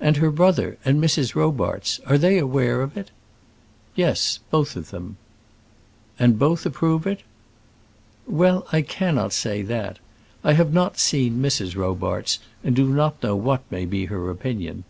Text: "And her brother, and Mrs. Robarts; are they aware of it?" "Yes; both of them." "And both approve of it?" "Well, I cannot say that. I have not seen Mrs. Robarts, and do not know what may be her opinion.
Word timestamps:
"And 0.00 0.16
her 0.16 0.30
brother, 0.30 0.78
and 0.82 0.98
Mrs. 0.98 1.34
Robarts; 1.34 2.00
are 2.06 2.16
they 2.16 2.38
aware 2.38 2.80
of 2.80 2.96
it?" 2.96 3.10
"Yes; 3.94 4.38
both 4.50 4.76
of 4.76 4.88
them." 4.88 5.18
"And 6.18 6.38
both 6.38 6.64
approve 6.64 7.02
of 7.04 7.12
it?" 7.18 7.22
"Well, 8.26 8.66
I 8.72 8.80
cannot 8.80 9.34
say 9.34 9.60
that. 9.60 9.98
I 10.42 10.54
have 10.54 10.72
not 10.72 10.98
seen 10.98 11.42
Mrs. 11.42 11.76
Robarts, 11.76 12.38
and 12.64 12.74
do 12.74 12.88
not 12.88 13.22
know 13.22 13.36
what 13.36 13.60
may 13.70 13.84
be 13.84 14.06
her 14.06 14.30
opinion. 14.30 14.84